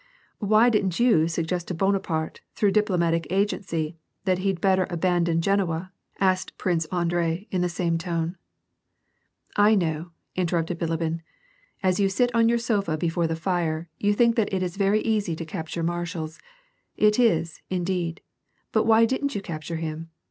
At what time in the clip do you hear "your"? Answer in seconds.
12.49-12.57